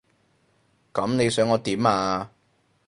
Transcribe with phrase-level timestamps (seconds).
[0.93, 2.31] 噉你想我點啊？